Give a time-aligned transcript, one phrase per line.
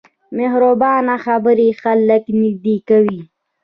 [0.37, 3.21] مهربانه خبرې خلک نږدې کوي.